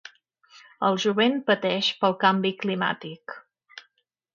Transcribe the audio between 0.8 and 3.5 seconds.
El jovent pateix pel canvi climàtic.